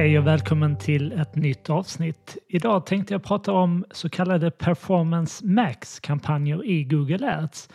[0.00, 2.38] Hej och välkommen till ett nytt avsnitt.
[2.48, 7.68] Idag tänkte jag prata om så kallade Performance Max-kampanjer i Google Ads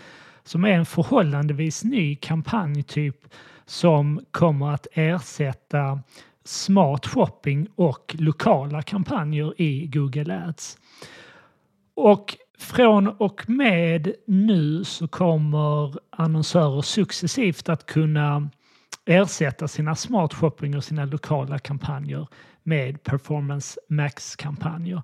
[0.44, 3.16] som är en förhållandevis ny kampanjtyp
[3.66, 6.00] som kommer att ersätta
[6.44, 10.78] smart shopping och lokala kampanjer i Google Ads.
[11.96, 18.50] Och från och med nu så kommer annonsörer successivt att kunna
[19.06, 22.28] ersätta sina smart shopping och sina lokala kampanjer
[22.64, 25.02] med Performance Max-kampanjer.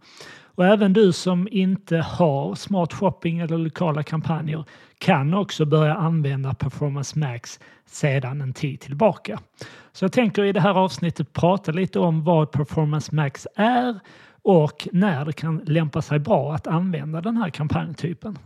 [0.56, 4.66] Och även du som inte har smart shopping eller lokala kampanjer
[4.98, 9.40] kan också börja använda Performance Max sedan en tid tillbaka.
[9.92, 14.00] Så jag tänker i det här avsnittet prata lite om vad Performance Max är
[14.42, 18.38] och när det kan lämpa sig bra att använda den här kampanjtypen.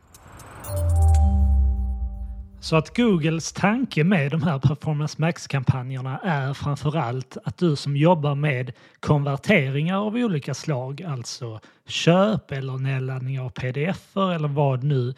[2.65, 8.35] Så att Googles tanke med de här Performance Max-kampanjerna är framförallt att du som jobbar
[8.35, 15.13] med konverteringar av olika slag, alltså köp eller nedladdning av pdf eller vad nu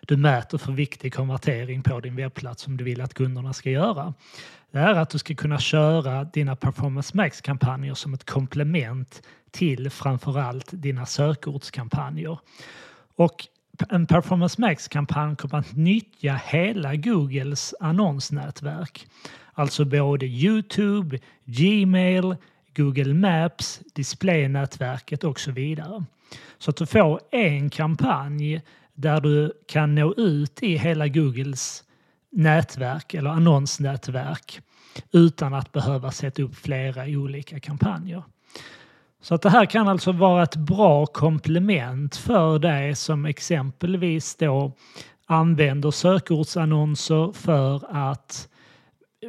[0.00, 4.14] du mäter för viktig konvertering på din webbplats som du vill att kunderna ska göra.
[4.70, 10.68] Det är att du ska kunna köra dina Performance Max-kampanjer som ett komplement till framförallt
[10.72, 12.38] dina sökordskampanjer.
[13.16, 13.48] Och
[13.90, 19.06] en Performance Max-kampanj kommer att nyttja hela Googles annonsnätverk.
[19.52, 22.36] Alltså både Youtube, Gmail,
[22.76, 26.04] Google Maps, displaynätverket och så vidare.
[26.58, 28.62] Så att du får en kampanj
[28.94, 31.84] där du kan nå ut i hela Googles
[32.30, 34.60] nätverk eller annonsnätverk
[35.12, 38.22] utan att behöva sätta upp flera olika kampanjer.
[39.20, 44.72] Så att det här kan alltså vara ett bra komplement för dig som exempelvis då
[45.26, 48.48] använder sökordsannonser för att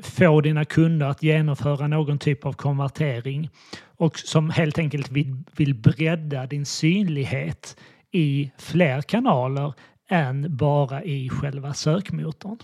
[0.04, 3.50] få dina kunder att genomföra någon typ av konvertering
[3.98, 7.78] och som helt enkelt vill, vill bredda din synlighet
[8.12, 9.74] i fler kanaler
[10.10, 12.58] än bara i själva sökmotorn.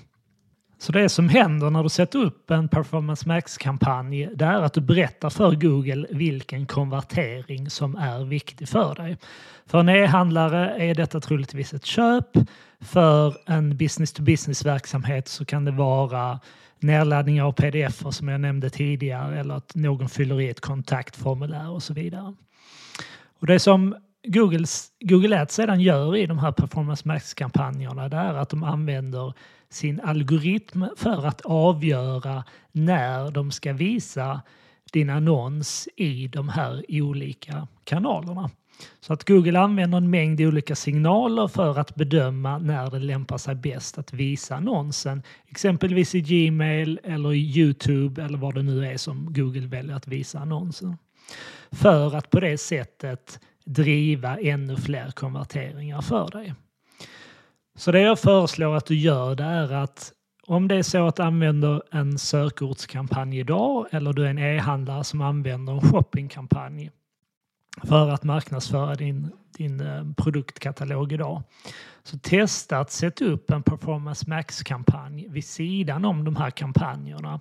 [0.77, 4.81] Så det som händer när du sätter upp en Performance Max-kampanj det är att du
[4.81, 9.17] berättar för Google vilken konvertering som är viktig för dig.
[9.65, 12.27] För en e-handlare är detta troligtvis ett köp.
[12.81, 16.39] För en business-to-business-verksamhet så kan det vara
[16.79, 21.83] nedladdning av pdf som jag nämnde tidigare eller att någon fyller i ett kontaktformulär och
[21.83, 22.35] så vidare.
[23.39, 23.95] Och det som
[24.27, 29.33] Googles, Google Ads sedan gör i de här Performance Max-kampanjerna det är att de använder
[29.69, 34.41] sin algoritm för att avgöra när de ska visa
[34.91, 38.49] din annons i de här olika kanalerna.
[38.99, 43.55] Så att Google använder en mängd olika signaler för att bedöma när det lämpar sig
[43.55, 45.23] bäst att visa annonsen.
[45.47, 50.07] Exempelvis i Gmail eller i Youtube eller vad det nu är som Google väljer att
[50.07, 50.97] visa annonsen.
[51.71, 56.53] För att på det sättet driva ännu fler konverteringar för dig.
[57.75, 60.11] Så det jag föreslår att du gör det är att
[60.47, 65.03] om det är så att du använder en sökordskampanj idag eller du är en e-handlare
[65.03, 66.91] som använder en shoppingkampanj
[67.83, 71.43] för att marknadsföra din, din eh, produktkatalog idag.
[72.03, 77.39] Så testa att sätta upp en Performance Max-kampanj vid sidan om de här kampanjerna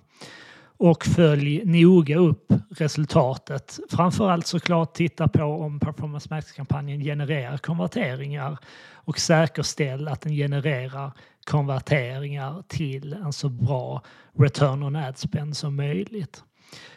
[0.77, 3.79] och följ noga upp resultatet.
[3.89, 8.57] Framförallt såklart titta på om Performance Max-kampanjen genererar konverteringar
[8.93, 11.11] och säkerställ att den genererar
[11.45, 14.01] konverteringar till en så bra
[14.37, 16.43] return on ad spend som möjligt.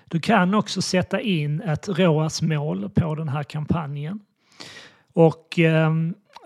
[0.04, 4.20] Du kan också sätta in ett ROAS-mål på den här kampanjen.
[5.12, 5.90] Och eh,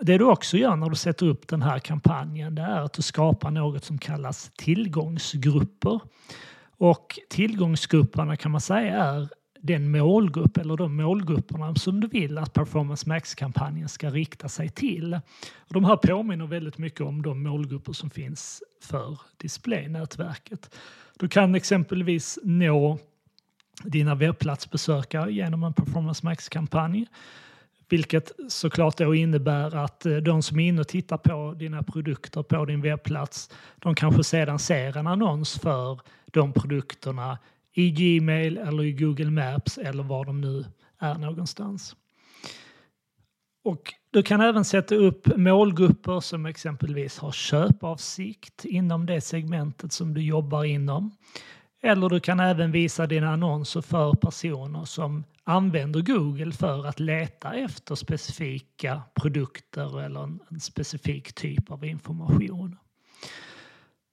[0.01, 3.01] det du också gör när du sätter upp den här kampanjen det är att du
[3.01, 5.99] skapar något som kallas tillgångsgrupper.
[6.83, 9.29] Och tillgångsgrupperna kan man säga är
[9.61, 15.19] den målgrupp eller de målgrupperna som du vill att Performance Max-kampanjen ska rikta sig till.
[15.57, 20.75] Och de här påminner väldigt mycket om de målgrupper som finns för displaynätverket.
[21.19, 22.99] Du kan exempelvis nå
[23.83, 27.07] dina webbplatsbesökare genom en Performance Max-kampanj.
[27.89, 32.43] Vilket såklart då innebär att eh, de som är inne och tittar på dina produkter
[32.43, 33.49] på din webbplats,
[33.79, 35.99] de kanske sedan ser en annons för
[36.31, 37.37] de produkterna
[37.73, 40.65] i Gmail eller i Google Maps eller var de nu
[40.99, 41.95] är någonstans.
[43.63, 50.13] Och du kan även sätta upp målgrupper som exempelvis har köpavsikt inom det segmentet som
[50.13, 51.11] du jobbar inom.
[51.85, 57.53] Eller du kan även visa dina annonser för personer som använder Google för att leta
[57.53, 62.77] efter specifika produkter eller en, specifik typ av information.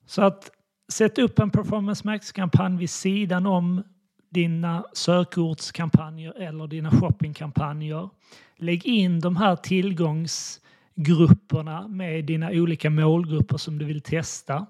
[0.07, 0.51] Så att
[0.93, 3.83] sätta upp en Performance Max-kampanj vid sidan om
[4.31, 8.11] dina sökordskampanjer eller dina shoppingkampanjer.
[8.57, 14.67] Lägg in de här tillgångsgrupperna med dina olika målgrupper som du vill testa.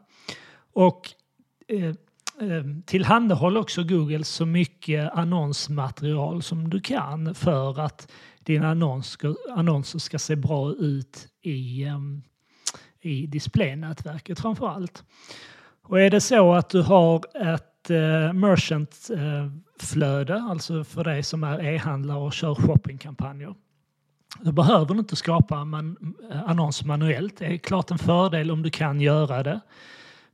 [0.73, 1.09] Och
[1.69, 1.95] eh,
[2.41, 8.13] Eh, tillhandahåll också Google så mycket annonsmaterial som du kan för att
[8.45, 8.69] dina
[9.57, 11.99] annonser ska se bra ut i, eh,
[13.01, 15.05] i displaynätverket framför allt.
[15.83, 17.23] Och är det så att du har
[17.53, 23.55] ett eh, merchant-flöde, eh, alltså för dig som är e-handlare och kör shoppingkampanjer,
[24.41, 27.39] då behöver du inte skapa man, eh, annonser manuellt.
[27.39, 29.61] Det är klart en fördel om du kan göra det.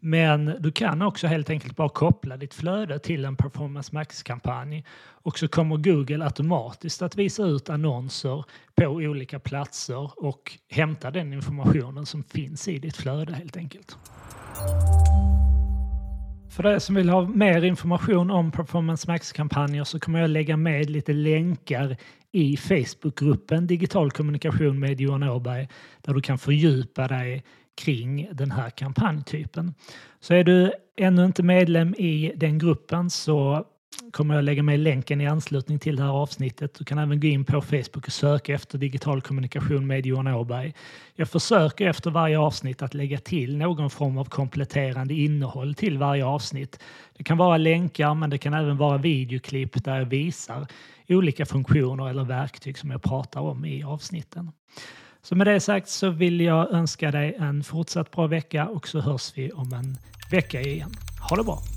[0.07, 5.39] Men du kan också helt enkelt bara koppla ditt flöde till en Performance Max-kampanj och
[5.39, 8.45] så kommer Google automatiskt att visa ut annonser
[8.75, 13.99] på olika platser och hämta den informationen som finns i ditt flöde helt enkelt.
[16.51, 20.91] För dig som vill ha mer information om Performance Max-kampanjer så kommer jag lägga med
[20.91, 21.97] lite länkar
[22.33, 25.69] i Facebookgruppen Digital kommunikation med Johan Åberg
[26.03, 27.45] där du kan fördjupa dig
[27.77, 29.75] kring den här kampanjtypen.
[30.21, 33.67] Så är du ännu inte medlem i den gruppen så
[34.13, 36.75] kommer jag lägga med länken i anslutning till det här avsnittet.
[36.75, 40.75] Du kan även gå in på Facebook och söka efter digital kommunikation med Johan Åberg.
[41.15, 46.25] Jag försöker efter varje avsnitt att lägga till någon form av kompletterande innehåll till varje
[46.25, 46.81] avsnitt.
[47.17, 50.67] Det kan vara länkar men det kan även vara videoklipp där jag visar
[51.09, 54.53] olika funktioner eller verktyg som jag pratar om i avsnitten.
[55.27, 59.01] Så med det sagt så vill jag önska dig en fortsatt bra vecka och så
[59.01, 59.97] hörs vi om en
[60.31, 60.91] vecka igen.
[61.21, 61.76] Ha det bra!